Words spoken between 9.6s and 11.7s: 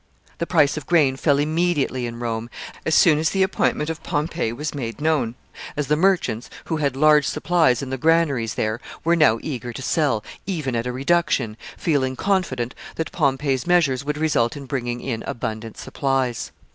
to sell, even at a reduction,